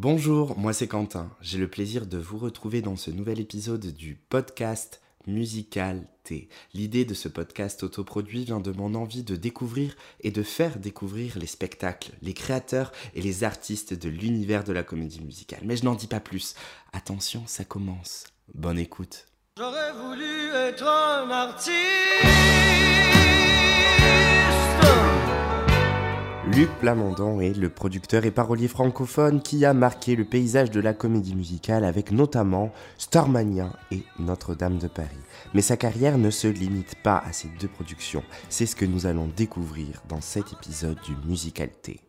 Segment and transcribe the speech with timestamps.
[0.00, 1.30] Bonjour, moi c'est Quentin.
[1.42, 6.48] J'ai le plaisir de vous retrouver dans ce nouvel épisode du podcast Musical T.
[6.72, 11.36] L'idée de ce podcast autoproduit vient de mon envie de découvrir et de faire découvrir
[11.38, 15.60] les spectacles, les créateurs et les artistes de l'univers de la comédie musicale.
[15.64, 16.54] Mais je n'en dis pas plus.
[16.94, 18.24] Attention, ça commence.
[18.54, 19.26] Bonne écoute.
[19.58, 22.59] J'aurais voulu être un artiste.
[26.52, 30.92] Luc Plamondon est le producteur et parolier francophone qui a marqué le paysage de la
[30.92, 35.08] comédie musicale avec notamment Starmania et Notre-Dame de Paris.
[35.54, 38.24] Mais sa carrière ne se limite pas à ces deux productions.
[38.48, 42.00] C'est ce que nous allons découvrir dans cet épisode du Musicalité.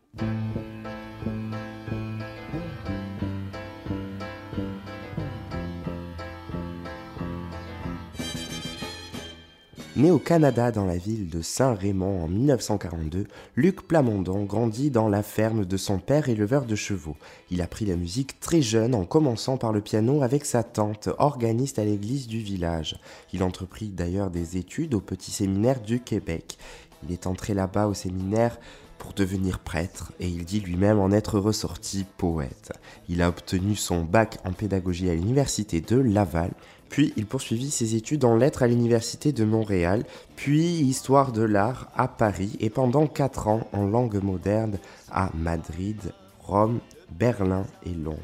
[9.94, 15.22] Né au Canada dans la ville de Saint-Raymond en 1942, Luc Plamondon grandit dans la
[15.22, 17.16] ferme de son père éleveur de chevaux.
[17.50, 21.78] Il apprit la musique très jeune en commençant par le piano avec sa tante, organiste
[21.78, 22.98] à l'église du village.
[23.34, 26.56] Il entreprit d'ailleurs des études au petit séminaire du Québec.
[27.04, 28.58] Il est entré là-bas au séminaire
[28.98, 32.72] pour devenir prêtre et il dit lui-même en être ressorti poète.
[33.10, 36.52] Il a obtenu son bac en pédagogie à l'université de Laval,
[36.92, 40.04] puis il poursuivit ses études en lettres à l'université de Montréal,
[40.36, 44.78] puis histoire de l'art à Paris et pendant quatre ans en langue moderne
[45.10, 48.18] à Madrid, Rome, Berlin et Londres.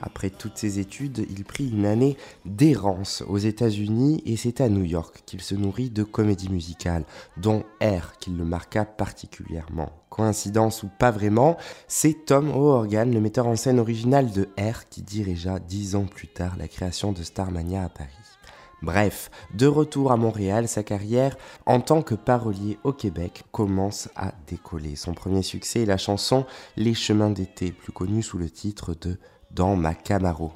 [0.00, 4.84] Après toutes ses études, il prit une année d'errance aux États-Unis et c'est à New
[4.84, 7.04] York qu'il se nourrit de comédie musicale,
[7.36, 9.92] dont R qui le marqua particulièrement.
[10.16, 15.02] Coïncidence ou pas vraiment, c'est Tom O'Organ, le metteur en scène original de R, qui
[15.02, 18.08] dirigea dix ans plus tard la création de Starmania à Paris.
[18.82, 21.36] Bref, de retour à Montréal, sa carrière
[21.66, 24.96] en tant que parolier au Québec commence à décoller.
[24.96, 29.18] Son premier succès est la chanson Les chemins d'été, plus connue sous le titre de
[29.50, 30.52] Dans ma Camaro.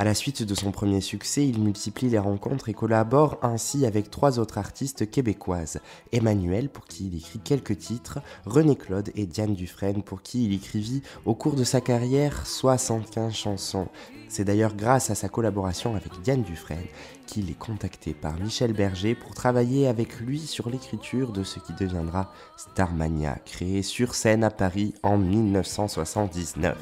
[0.00, 4.12] À la suite de son premier succès, il multiplie les rencontres et collabore ainsi avec
[4.12, 5.80] trois autres artistes québécoises.
[6.12, 10.54] Emmanuel, pour qui il écrit quelques titres, René Claude et Diane Dufresne, pour qui il
[10.54, 13.88] écrivit au cours de sa carrière 75 chansons.
[14.28, 16.78] C'est d'ailleurs grâce à sa collaboration avec Diane Dufresne
[17.26, 21.72] qu'il est contacté par Michel Berger pour travailler avec lui sur l'écriture de ce qui
[21.72, 26.76] deviendra Starmania, créé sur scène à Paris en 1979.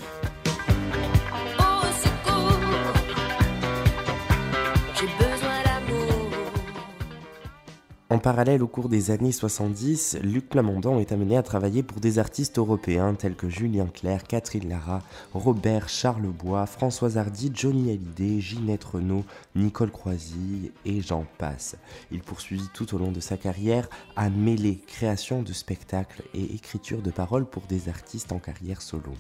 [8.16, 12.18] En parallèle, au cours des années 70, Luc Plamondon est amené à travailler pour des
[12.18, 15.02] artistes européens tels que Julien Clerc, Catherine Lara,
[15.34, 21.76] Robert Charlebois, Françoise Hardy, Johnny Hallyday, Ginette Renault, Nicole Croisy et j'en passe.
[22.10, 27.02] Il poursuivit tout au long de sa carrière à mêler création de spectacles et écriture
[27.02, 29.12] de paroles pour des artistes en carrière solo.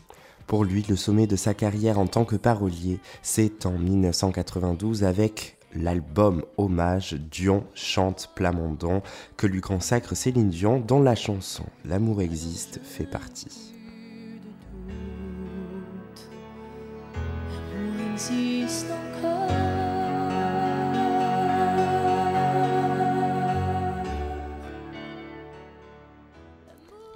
[0.46, 5.55] Pour lui, le sommet de sa carrière en tant que parolier, c'est en 1992 avec
[5.76, 9.02] l'album hommage Dion chante Plamondon
[9.36, 13.72] que lui consacre Céline Dion dont la chanson L'amour existe fait partie.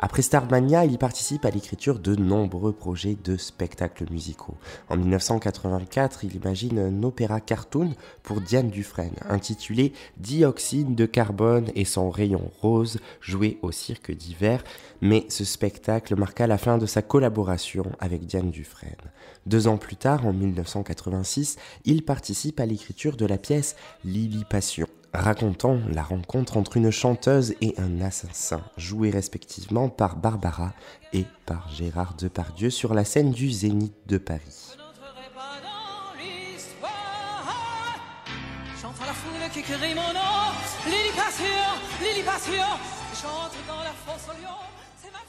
[0.02, 4.56] Après Starmania, il participe à l'écriture de nombreux projets de spectacles musicaux.
[4.88, 11.84] En 1984, il imagine un opéra cartoon pour Diane Dufresne, intitulé Dioxyde de carbone et
[11.84, 14.64] son rayon rose, joué au cirque d'hiver,
[15.02, 18.96] mais ce spectacle marqua la fin de sa collaboration avec Diane Dufresne.
[19.44, 24.86] Deux ans plus tard, en 1986, il participe à l'écriture de la pièce Lily Passion
[25.12, 30.72] racontant la rencontre entre une chanteuse et un assassin, joués respectivement par Barbara
[31.12, 34.76] et par Gérard Depardieu sur la scène du Zénith de Paris.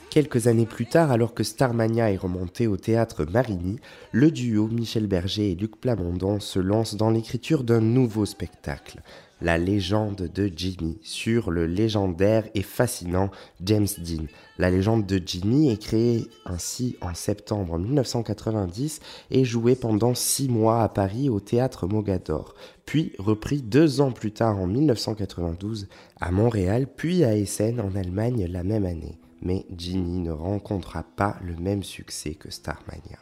[0.10, 3.80] Quelques années plus tard, alors que Starmania est remonté au théâtre Marigny,
[4.12, 9.02] le duo Michel Berger et Luc Plamondon se lance dans l'écriture d'un nouveau spectacle,
[9.42, 13.32] La légende de Jimmy, sur le légendaire et fascinant
[13.64, 14.26] James Dean.
[14.58, 19.00] La légende de Jimmy est créée ainsi en septembre 1990
[19.32, 22.54] et jouée pendant six mois à Paris au théâtre Mogador,
[22.86, 25.88] puis repris deux ans plus tard en 1992
[26.20, 31.38] à Montréal, puis à Essen en Allemagne la même année mais Ginny ne rencontra pas
[31.42, 33.20] le même succès que Starmania.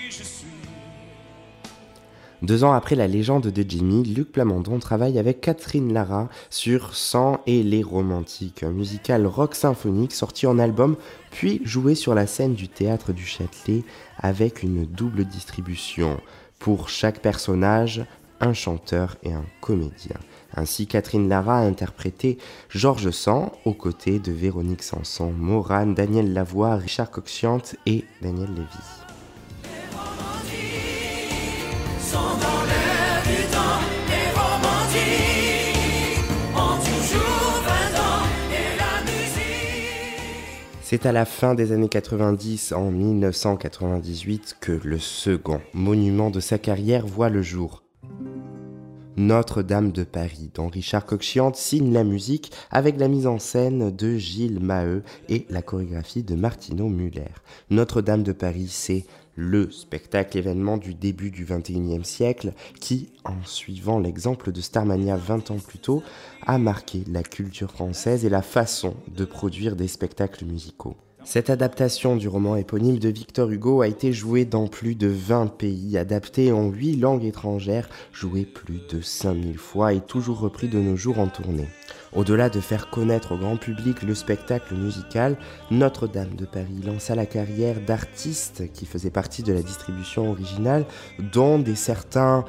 [0.08, 0.46] je suis.
[2.40, 7.42] Deux ans après la légende de Jimmy, Luc Plamondon travaille avec Catherine Lara sur Sang
[7.46, 10.96] et les Romantiques, un musical rock symphonique sorti en album,
[11.30, 13.82] puis joué sur la scène du théâtre du Châtelet
[14.16, 16.18] avec une double distribution.
[16.58, 18.06] Pour chaque personnage,
[18.40, 20.16] un chanteur et un comédien.
[20.54, 22.38] Ainsi, Catherine Lara a interprété
[22.70, 28.68] Georges Sand aux côtés de Véronique Sanson, Morane, Daniel Lavoie, Richard Coxiante et Daniel Lévy.
[32.00, 35.76] sont dans l'air du temps, les romantiques
[36.56, 40.20] ont toujours 20 ans et la musique.
[40.80, 46.56] C'est à la fin des années 90, en 1998, que le second monument de sa
[46.56, 47.82] carrière voit le jour.
[49.18, 54.16] Notre-Dame de Paris, dont Richard Coxiante signe la musique avec la mise en scène de
[54.16, 57.32] Gilles Maheu et la chorégraphie de Martino Muller.
[57.70, 63.98] Notre-Dame de Paris, c'est le spectacle événement du début du XXIe siècle qui, en suivant
[63.98, 66.00] l'exemple de Starmania 20 ans plus tôt,
[66.46, 70.96] a marqué la culture française et la façon de produire des spectacles musicaux.
[71.24, 75.48] Cette adaptation du roman éponyme de Victor Hugo a été jouée dans plus de 20
[75.48, 80.78] pays, adaptée en 8 langues étrangères, jouée plus de 5000 fois et toujours repris de
[80.78, 81.68] nos jours en tournée.
[82.14, 85.36] Au-delà de faire connaître au grand public le spectacle musical,
[85.70, 90.86] Notre-Dame de Paris lança la carrière d'artistes qui faisaient partie de la distribution originale,
[91.32, 92.44] dont des certains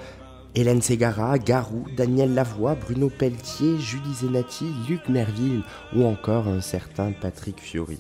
[0.56, 5.64] Hélène Ségara, Garou, Daniel Lavoie, Bruno Pelletier, Julie Zenati, Luc Merville
[5.96, 8.00] ou encore un certain Patrick Fiori.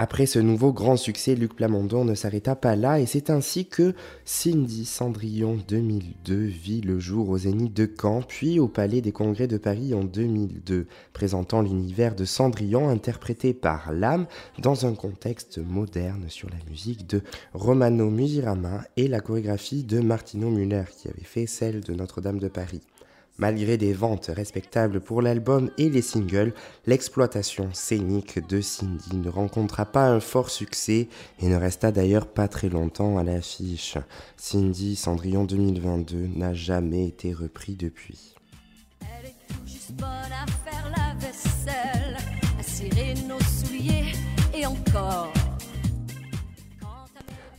[0.00, 3.94] Après ce nouveau grand succès, Luc Plamondon ne s'arrêta pas là et c'est ainsi que
[4.24, 9.48] Cindy Cendrillon 2002 vit le jour au Zénith de Caen, puis au Palais des Congrès
[9.48, 14.28] de Paris en 2002, présentant l'univers de Cendrillon interprété par l'âme
[14.60, 17.20] dans un contexte moderne sur la musique de
[17.52, 22.46] Romano Musirama et la chorégraphie de Martino Muller qui avait fait celle de Notre-Dame de
[22.46, 22.82] Paris.
[23.38, 26.52] Malgré des ventes respectables pour l'album et les singles,
[26.86, 31.08] l'exploitation scénique de Cindy ne rencontra pas un fort succès
[31.40, 33.96] et ne resta d'ailleurs pas très longtemps à l'affiche.
[34.36, 38.34] Cindy Cendrillon 2022 n'a jamais été repris depuis.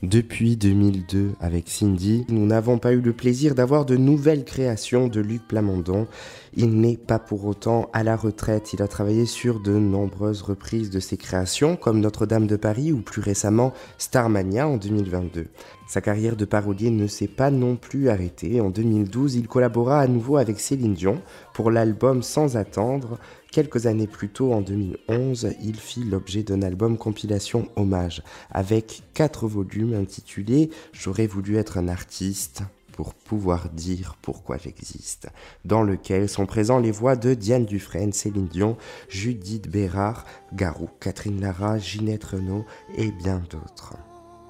[0.01, 5.19] Depuis 2002, avec Cindy, nous n'avons pas eu le plaisir d'avoir de nouvelles créations de
[5.19, 6.07] Luc Plamondon.
[6.56, 8.74] Il n'est pas pour autant à la retraite.
[8.74, 13.01] Il a travaillé sur de nombreuses reprises de ses créations, comme Notre-Dame de Paris ou
[13.01, 15.48] plus récemment Starmania en 2022.
[15.88, 18.62] Sa carrière de parolier ne s'est pas non plus arrêtée.
[18.62, 21.22] En 2012, il collabora à nouveau avec Céline Dion
[21.54, 23.18] pour l'album Sans attendre.
[23.51, 29.48] Quelques années plus tôt, en 2011, il fit l'objet d'un album compilation hommage, avec quatre
[29.48, 32.62] volumes intitulés J'aurais voulu être un artiste
[33.00, 35.30] pour pouvoir dire pourquoi j'existe,
[35.63, 38.75] dans lequel sont présents les voix de Diane Dufresne, Céline Dion,
[39.07, 42.66] Judith Bérard, Garou, Catherine Lara, Ginette Renault
[42.98, 43.96] et bien d'autres.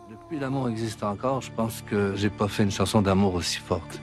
[0.10, 4.02] Depuis l'amour existe encore, je pense que j'ai pas fait une chanson d'amour aussi forte.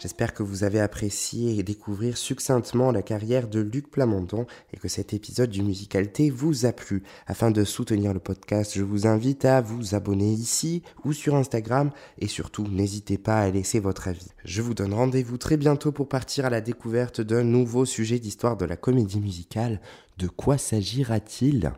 [0.00, 4.88] J'espère que vous avez apprécié et découvrir succinctement la carrière de Luc Plamondon et que
[4.88, 7.02] cet épisode du Musicalité vous a plu.
[7.26, 11.90] Afin de soutenir le podcast, je vous invite à vous abonner ici ou sur Instagram
[12.18, 14.30] et surtout n'hésitez pas à laisser votre avis.
[14.46, 18.56] Je vous donne rendez-vous très bientôt pour partir à la découverte d'un nouveau sujet d'histoire
[18.56, 19.82] de la comédie musicale.
[20.16, 21.72] De quoi s'agira-t-il?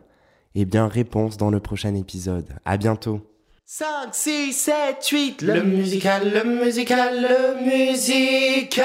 [0.55, 2.55] Eh bien, réponse dans le prochain épisode.
[2.63, 3.19] À bientôt
[3.65, 8.81] 5, 6, 7, 8, le musical, le musical, le musical.